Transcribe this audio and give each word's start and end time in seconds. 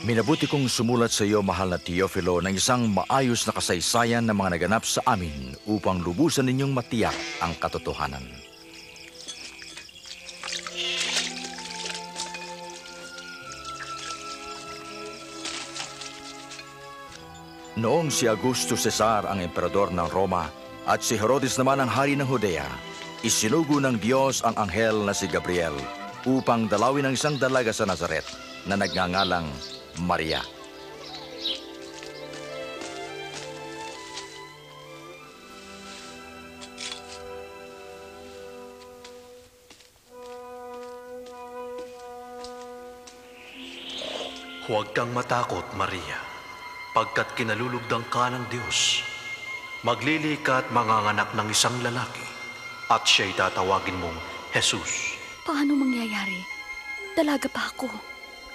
Minabuti 0.00 0.48
kong 0.48 0.64
sumulat 0.64 1.12
sa 1.12 1.28
iyo, 1.28 1.44
mahal 1.44 1.68
na 1.68 1.76
Teofilo, 1.76 2.40
ng 2.40 2.56
isang 2.56 2.88
maayos 2.88 3.44
na 3.44 3.52
kasaysayan 3.52 4.24
ng 4.24 4.32
mga 4.32 4.56
naganap 4.56 4.88
sa 4.88 5.04
amin 5.04 5.52
upang 5.68 6.00
lubusan 6.00 6.48
ninyong 6.48 6.72
matiyak 6.72 7.12
ang 7.44 7.52
katotohanan. 7.60 8.24
Noong 17.76 18.08
si 18.08 18.24
Augusto 18.24 18.80
Cesar 18.80 19.28
ang 19.28 19.44
emperador 19.44 19.92
ng 19.92 20.08
Roma 20.08 20.48
at 20.88 21.04
si 21.04 21.20
Herodes 21.20 21.60
naman 21.60 21.76
ang 21.76 21.92
hari 21.92 22.16
ng 22.16 22.24
Judea, 22.24 22.64
isinugo 23.20 23.76
ng 23.84 24.00
Diyos 24.00 24.40
ang 24.48 24.56
anghel 24.56 25.04
na 25.04 25.12
si 25.12 25.28
Gabriel 25.28 25.76
upang 26.24 26.72
dalawin 26.72 27.04
ang 27.04 27.12
isang 27.12 27.36
dalaga 27.36 27.76
sa 27.76 27.84
Nazaret 27.84 28.24
na 28.64 28.80
nagngangalang 28.80 29.48
Maria. 30.00 30.40
Huwag 44.70 44.94
kang 44.94 45.10
matakot, 45.10 45.66
Maria, 45.74 46.14
pagkat 46.94 47.34
kinalulugdang 47.34 48.06
ka 48.06 48.30
ng 48.30 48.46
Diyos. 48.54 49.02
Maglili 49.82 50.38
ka 50.38 50.62
at 50.62 50.70
manganganak 50.70 51.34
ng 51.34 51.50
isang 51.50 51.74
lalaki, 51.82 52.22
at 52.86 53.02
siya'y 53.02 53.34
tatawagin 53.34 53.98
mong 53.98 54.14
Jesus. 54.54 55.18
Paano 55.42 55.74
mangyayari? 55.74 56.38
Dalaga 57.18 57.50
pa 57.50 57.66
ako. 57.66 58.09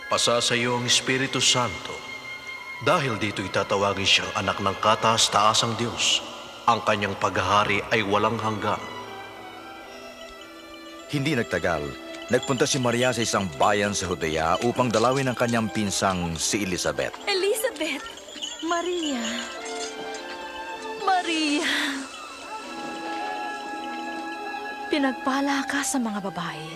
Pasa 0.05 0.37
sa 0.37 0.53
iyo 0.53 0.77
ang 0.77 0.85
Espiritu 0.85 1.41
Santo. 1.41 1.97
Dahil 2.85 3.17
dito 3.17 3.41
itatawagin 3.41 4.05
siyang 4.05 4.31
anak 4.37 4.61
ng 4.61 4.77
kataas-taasang 4.77 5.73
Diyos. 5.81 6.21
Ang 6.69 6.85
kanyang 6.85 7.17
paghahari 7.17 7.81
ay 7.89 8.05
walang 8.05 8.37
hanggan. 8.37 8.77
Hindi 11.09 11.33
nagtagal, 11.33 11.89
nagpunta 12.29 12.69
si 12.69 12.77
Maria 12.77 13.17
sa 13.17 13.25
isang 13.25 13.49
bayan 13.57 13.97
sa 13.97 14.05
Judea 14.05 14.61
upang 14.61 14.93
dalawin 14.93 15.25
ang 15.25 15.37
kanyang 15.37 15.73
pinsang 15.73 16.37
si 16.37 16.61
Elizabeth. 16.61 17.17
Elizabeth! 17.25 18.05
Maria! 18.61 19.25
Maria! 21.01 21.73
Pinagpala 24.93 25.65
ka 25.65 25.81
sa 25.81 25.97
mga 25.97 26.21
babae. 26.29 26.69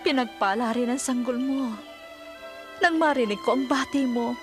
Pinagpala 0.00 0.72
rin 0.72 0.96
ang 0.96 1.00
sanggol 1.00 1.36
mo. 1.36 1.95
Nang 2.80 3.00
marinig 3.00 3.40
ko 3.40 3.56
ang 3.56 3.64
bati 3.64 4.04
mo, 4.04 4.36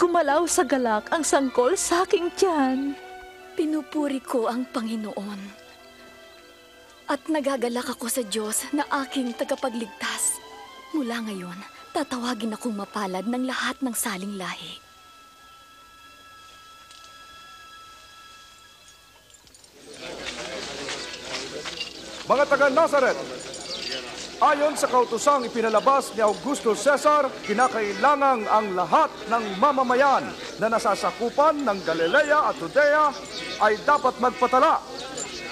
gumalaw 0.00 0.48
sa 0.48 0.64
galak 0.64 1.12
ang 1.12 1.20
sanggol 1.20 1.76
sa 1.76 2.08
aking 2.08 2.32
tiyan. 2.32 2.96
Pinupuri 3.58 4.24
ko 4.24 4.48
ang 4.48 4.64
Panginoon. 4.70 5.40
At 7.08 7.24
nagagalak 7.28 7.92
ako 7.92 8.06
sa 8.08 8.22
Diyos 8.24 8.68
na 8.72 8.84
aking 9.04 9.36
tagapagligtas. 9.36 10.40
Mula 10.96 11.24
ngayon, 11.28 11.56
tatawagin 11.92 12.56
akong 12.56 12.76
mapalad 12.76 13.24
ng 13.24 13.44
lahat 13.48 13.76
ng 13.84 13.92
saling 13.92 14.36
lahi. 14.40 14.80
Mga 22.28 22.44
taga 22.44 22.68
Nazaret, 22.68 23.16
ayon 24.38 24.78
sa 24.78 24.86
kautusang 24.86 25.46
ipinalabas 25.50 26.14
ni 26.14 26.22
Augusto 26.22 26.74
Cesar, 26.78 27.26
kinakailangang 27.42 28.46
ang 28.46 28.70
lahat 28.78 29.10
ng 29.26 29.44
mamamayan 29.58 30.30
na 30.62 30.70
nasasakupan 30.70 31.66
ng 31.66 31.78
Galilea 31.82 32.46
at 32.46 32.56
Judea 32.62 33.10
ay 33.62 33.74
dapat 33.82 34.14
magpatala 34.22 34.78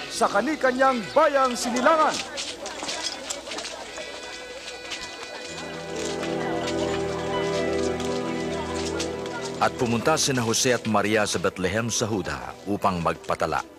sa 0.07 0.31
kani-kanyang 0.31 1.03
bayang 1.11 1.51
sinilangan. 1.53 2.15
At 9.57 9.73
pumunta 9.73 10.13
sina 10.21 10.45
Jose 10.45 10.69
at 10.69 10.85
Maria 10.85 11.25
sa 11.25 11.41
Bethlehem 11.41 11.89
sa 11.89 12.05
Huda 12.05 12.53
upang 12.69 13.01
magpatala. 13.01 13.76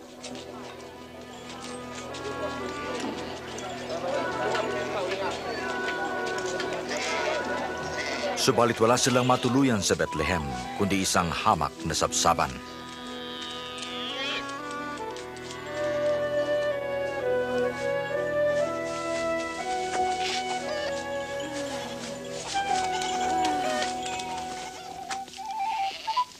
Subalit 8.49 8.81
wala 8.81 8.97
silang 8.97 9.29
matuluyan 9.29 9.85
sa 9.85 9.93
Bethlehem, 9.93 10.41
kundi 10.81 11.05
isang 11.05 11.29
hamak 11.29 11.69
na 11.85 11.93
sabsaban. 11.93 12.49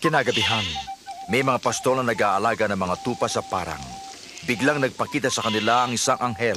Kinagabihan, 0.01 0.65
may 1.29 1.45
mga 1.45 1.61
pastol 1.61 2.01
na 2.01 2.09
nag-aalaga 2.09 2.73
ng 2.73 2.81
mga 2.89 3.05
tupa 3.05 3.29
sa 3.29 3.45
parang. 3.45 3.85
Biglang 4.49 4.81
nagpakita 4.81 5.29
sa 5.29 5.45
kanila 5.45 5.85
ang 5.85 5.93
isang 5.93 6.17
anghel 6.25 6.57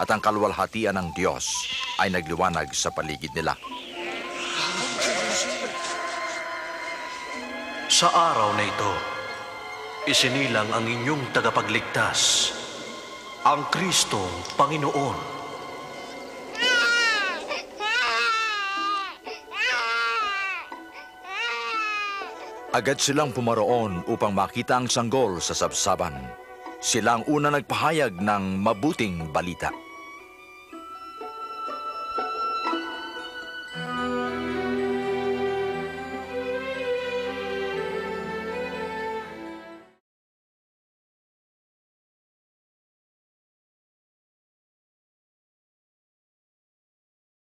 at 0.00 0.08
ang 0.08 0.24
kalwalhatian 0.24 0.96
ng 0.96 1.12
Diyos 1.12 1.52
ay 2.00 2.08
nagliwanag 2.08 2.72
sa 2.72 2.88
paligid 2.88 3.36
nila. 3.36 3.60
Sa 7.96 8.12
araw 8.12 8.52
na 8.60 8.68
ito, 8.68 8.92
isinilang 10.04 10.68
ang 10.68 10.84
inyong 10.84 11.32
tagapagligtas, 11.32 12.52
ang 13.40 13.64
Kristong 13.72 14.28
Panginoon. 14.52 15.16
Agad 22.76 23.00
silang 23.00 23.32
pumaroon 23.32 24.04
upang 24.12 24.36
makita 24.36 24.76
ang 24.76 24.92
sanggol 24.92 25.40
sa 25.40 25.56
sabsaban. 25.56 26.20
Sila 26.84 27.16
ang 27.16 27.24
una 27.32 27.48
nagpahayag 27.48 28.20
ng 28.20 28.60
mabuting 28.60 29.32
balita. 29.32 29.72